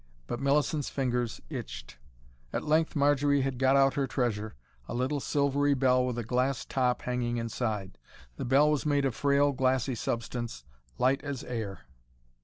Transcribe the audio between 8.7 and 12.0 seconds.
was made of frail glassy substance, light as air.